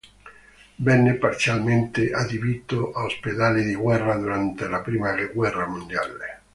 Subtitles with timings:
[0.77, 6.41] Venne parzialmente adibito a ospedale di guerra durante la prima guerra mondiale.